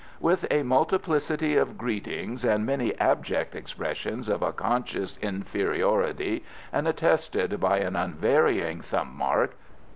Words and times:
With 0.19 0.47
a 0.49 0.63
multiplicity 0.63 1.55
of 1.57 1.77
greetings 1.77 2.43
and 2.43 2.65
many 2.65 2.99
abject 2.99 3.53
expressions 3.55 4.29
of 4.29 4.41
a 4.41 4.51
conscious 4.51 5.17
inferiority, 5.19 6.43
and 6.73 6.87
attested 6.87 7.59
by 7.59 7.77
an 7.81 7.95
unvarying 7.95 8.81
thumb 8.81 9.15
mark. 9.15 9.55